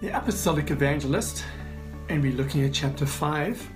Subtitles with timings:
[0.00, 1.44] the Apostolic Evangelist,
[2.08, 3.68] and we're looking at chapter 5,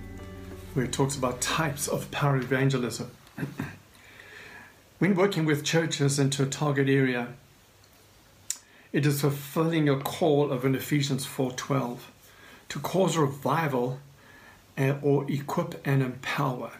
[0.73, 3.11] where it talks about types of power evangelism.
[4.97, 7.27] when working with churches into a target area,
[8.91, 11.99] it is fulfilling a call of an Ephesians 4:12
[12.69, 13.99] to cause revival
[15.03, 16.71] or equip and empower.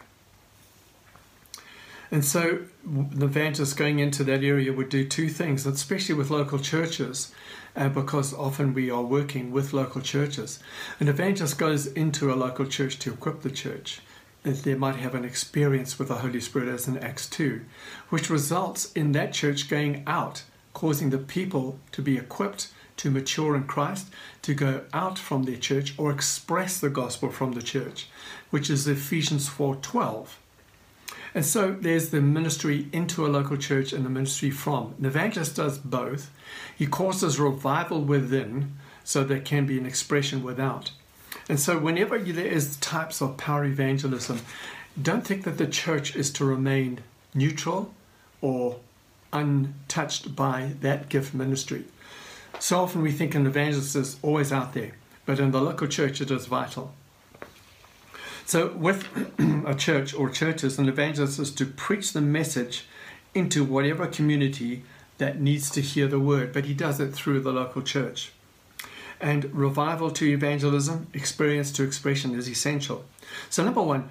[2.10, 6.58] And so the evangelist going into that area would do two things, especially with local
[6.58, 7.32] churches,
[7.74, 10.60] uh, because often we are working with local churches.
[11.00, 14.00] An evangelist goes into a local church to equip the church.
[14.44, 17.62] That they might have an experience with the Holy Spirit as in Acts 2,
[18.10, 22.68] which results in that church going out, causing the people to be equipped
[22.98, 24.06] to mature in Christ,
[24.42, 28.08] to go out from their church or express the gospel from the church,
[28.50, 30.38] which is Ephesians 4:12.
[31.36, 34.94] And so there's the ministry into a local church and the ministry from.
[34.98, 36.30] An evangelist does both.
[36.74, 38.72] He causes revival within
[39.04, 40.92] so there can be an expression without.
[41.46, 44.40] And so whenever there is types of power evangelism,
[45.00, 47.00] don't think that the church is to remain
[47.34, 47.92] neutral
[48.40, 48.80] or
[49.30, 51.84] untouched by that gift ministry.
[52.60, 54.92] So often we think an evangelist is always out there,
[55.26, 56.94] but in the local church it is vital.
[58.46, 59.08] So, with
[59.66, 62.86] a church or churches, an evangelist is to preach the message
[63.34, 64.84] into whatever community
[65.18, 68.30] that needs to hear the word, but he does it through the local church.
[69.20, 73.04] And revival to evangelism, experience to expression is essential.
[73.50, 74.10] So, number one,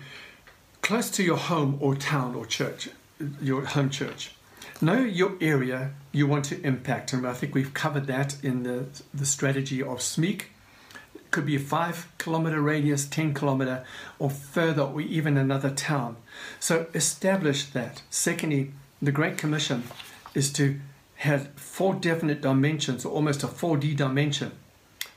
[0.82, 2.90] close to your home or town or church,
[3.42, 4.32] your home church.
[4.82, 8.88] Know your area you want to impact, and I think we've covered that in the,
[9.14, 10.48] the strategy of SMEEK
[11.36, 13.84] could be a five kilometer radius, 10 kilometer,
[14.20, 16.16] or further, or even another town.
[16.62, 18.04] So establish that.
[18.10, 19.84] Secondly, the Great Commission
[20.34, 20.80] is to
[21.16, 24.54] have four definite dimensions, or almost a 4D dimension,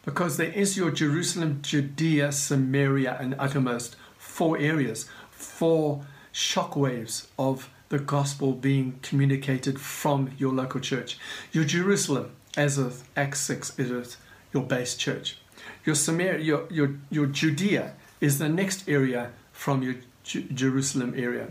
[0.05, 8.01] because there is your Jerusalem, Judea, Samaria, and uttermost four areas, four shockwaves of the
[8.01, 11.17] gospel being communicated from your local church.
[11.53, 14.17] Your Jerusalem, as of Acts 6, is
[14.53, 15.39] your base church.
[15.89, 21.49] Your Samaria, your, your, your Judea is the next area from your J- Jerusalem area,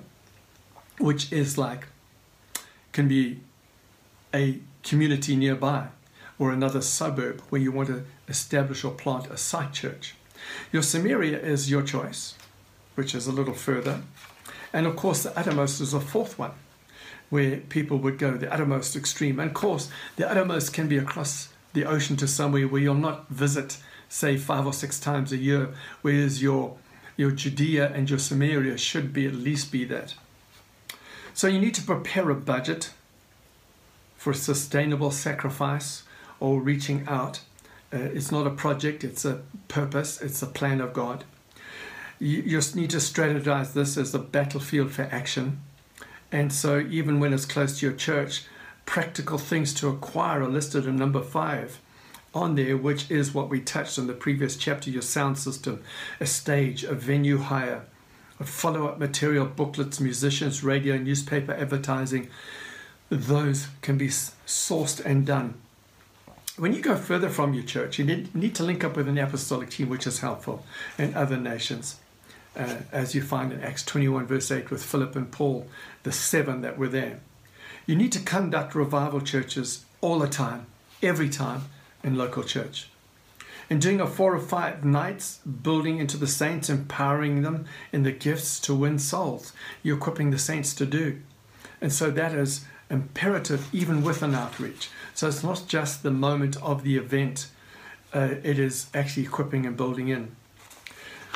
[0.99, 1.87] which is like,
[2.91, 3.39] can be
[4.35, 5.87] a community nearby
[6.37, 10.13] or another suburb where you want to establish or plant a site church.
[10.71, 12.35] Your Samaria is your choice,
[12.93, 14.03] which is a little further.
[14.71, 16.51] And of course, the uttermost is a fourth one,
[17.31, 19.39] where people would go, the uttermost extreme.
[19.39, 23.29] And of course, the uttermost can be across the ocean to somewhere where you'll not
[23.29, 23.79] visit
[24.09, 25.69] say five or six times a year,
[26.01, 26.78] whereas your
[27.16, 30.13] your Judea and your Samaria should be at least be that.
[31.34, 32.91] So you need to prepare a budget
[34.16, 36.03] for sustainable sacrifice
[36.40, 37.41] or reaching out.
[37.91, 41.24] Uh, it's not a project, it's a purpose, it's a plan of God.
[42.19, 45.62] You just need to strategize this as a battlefield for action.
[46.31, 48.44] And so, even when it's close to your church,
[48.85, 51.79] practical things to acquire are listed in number five
[52.37, 55.83] on there, which is what we touched on the previous chapter your sound system,
[56.19, 57.85] a stage, a venue hire,
[58.39, 62.29] a follow up material, booklets, musicians, radio, newspaper advertising.
[63.09, 65.55] Those can be sourced and done.
[66.57, 69.69] When you go further from your church, you need, to link up with an apostolic
[69.69, 70.65] team, which is helpful,
[70.97, 71.97] and other nations.
[72.55, 75.67] Uh, as you find in Acts 21, verse 8, with Philip and Paul,
[76.01, 77.19] the seven that were there.
[77.85, 80.65] You need to conduct revival churches all the time,
[81.03, 81.65] every time,
[82.03, 82.89] in local church.
[83.69, 88.13] In doing a four or five nights, building into the saints, empowering them in the
[88.13, 89.51] gifts to win souls,
[89.83, 91.19] you're equipping the saints to do.
[91.81, 94.89] And so that is imperative even with an outreach.
[95.13, 97.49] So it's not just the moment of the event,
[98.13, 100.35] uh, it is actually equipping and building in.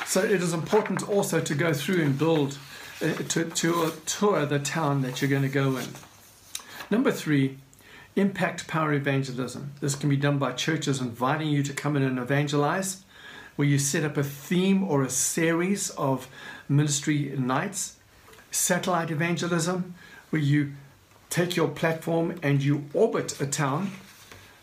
[0.06, 2.58] So it is important also to go through and build,
[3.02, 5.88] uh, to, to tour the town that you're going to go in.
[6.90, 7.58] Number three,
[8.16, 9.72] Impact Power Evangelism.
[9.80, 13.04] This can be done by churches inviting you to come in and evangelize,
[13.56, 16.28] where you set up a theme or a series of
[16.68, 17.96] ministry nights.
[18.52, 19.96] Satellite evangelism,
[20.30, 20.74] where you
[21.30, 23.92] take your platform and you orbit a town,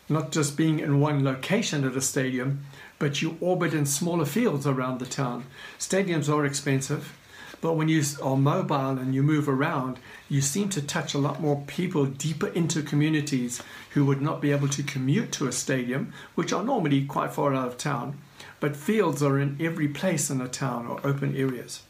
[0.07, 2.65] not just being in one location at a stadium,
[2.99, 5.45] but you orbit in smaller fields around the town.
[5.79, 7.17] Stadiums are expensive.
[7.61, 11.41] But when you are mobile and you move around, you seem to touch a lot
[11.41, 13.61] more people deeper into communities
[13.91, 17.53] who would not be able to commute to a stadium, which are normally quite far
[17.53, 18.17] out of town.
[18.59, 21.83] But fields are in every place in a town or open areas.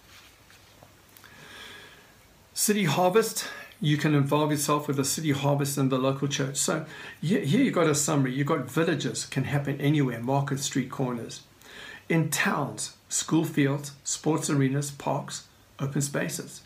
[2.54, 3.48] City Harvest
[3.82, 6.58] you can involve yourself with the city harvest and the local church.
[6.58, 6.86] So
[7.22, 8.34] here you've got a summary.
[8.34, 11.42] You've got villages can happen anywhere, market street corners.
[12.10, 15.48] In towns, school fields, sports arenas, parks,
[15.82, 16.62] open spaces.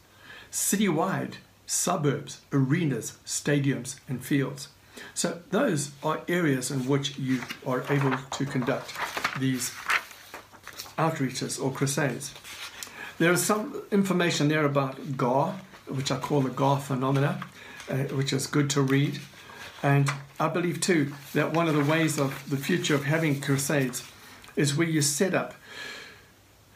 [0.52, 4.70] Citywide, suburbs, arenas, stadiums, and fields.
[5.14, 8.94] So those are areas in which you are able to conduct
[9.40, 9.72] these
[10.98, 12.34] outreaches or crusades.
[13.18, 17.44] There is some information there about GAR, which I call the GAR phenomena,
[17.90, 19.20] uh, which is good to read.
[19.82, 24.04] And I believe too that one of the ways of the future of having crusades
[24.56, 25.56] is where you set up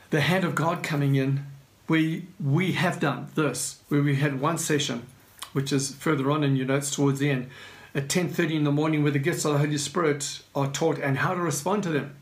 [0.10, 1.46] the hand of God coming in.
[1.88, 5.08] We we have done this where we had one session,
[5.54, 7.50] which is further on in your notes towards the end,
[7.96, 11.20] at 10:30 in the morning, where the gifts of the Holy Spirit are taught and
[11.20, 12.16] how to respond to them.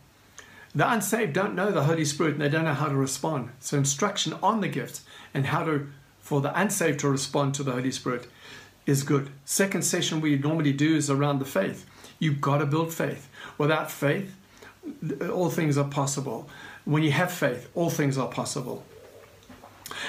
[0.76, 3.50] The unsaved don't know the Holy Spirit and they don't know how to respond.
[3.60, 5.02] So instruction on the gifts
[5.34, 5.88] and how to
[6.20, 8.28] for the unsaved to respond to the Holy Spirit
[8.86, 9.30] is good.
[9.46, 11.86] Second session we normally do is around the faith.
[12.20, 13.30] You've got to build faith.
[13.58, 14.36] Without faith,
[15.32, 16.50] all things are possible.
[16.84, 18.84] When you have faith, all things are possible.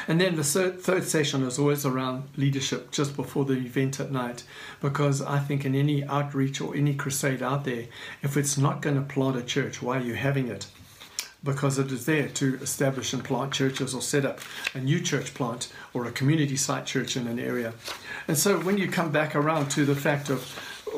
[0.09, 4.45] And then the third session is always around leadership just before the event at night,
[4.81, 7.87] because I think in any outreach or any crusade out there,
[8.23, 10.69] if it's not going to plant a church, why are you having it?
[11.43, 14.39] Because it is there to establish and plant churches or set up
[14.75, 17.75] a new church plant or a community site church in an area.
[18.29, 20.41] And so when you come back around to the fact of,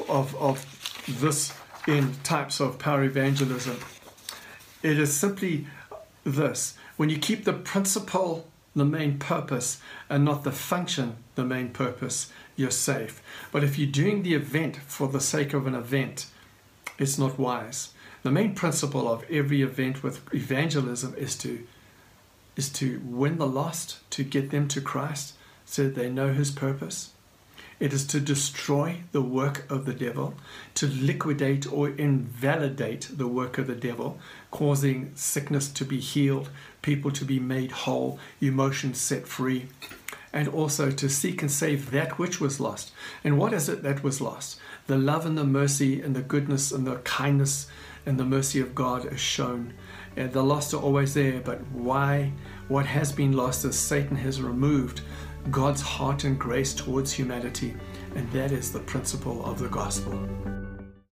[0.09, 0.65] of, of
[1.09, 1.55] this
[1.87, 3.79] in types of power evangelism,
[4.83, 5.67] it is simply
[6.25, 6.77] this.
[6.99, 8.47] When you keep the principle
[8.79, 13.23] the main purpose and not the function the main purpose, you're safe.
[13.53, 16.27] But if you're doing the event for the sake of an event,
[16.99, 17.93] it's not wise.
[18.23, 21.67] The main principle of every event with evangelism is to
[22.57, 25.35] is to win the lost, to get them to Christ
[25.65, 27.13] so that they know his purpose.
[27.81, 30.35] It is to destroy the work of the devil,
[30.75, 34.19] to liquidate or invalidate the work of the devil,
[34.51, 36.51] causing sickness to be healed,
[36.83, 39.69] people to be made whole, emotions set free,
[40.33, 42.93] and also to seek and save that which was lost.
[43.23, 44.59] And what is it that was lost?
[44.89, 47.69] The love and the mercy and the goodness and the kindness
[48.05, 49.73] and the mercy of God is shown.
[50.17, 52.33] And the lost are always there, but why?
[52.67, 55.01] What has been lost is Satan has removed
[55.51, 57.75] God's heart and grace towards humanity,
[58.15, 60.19] and that is the principle of the gospel.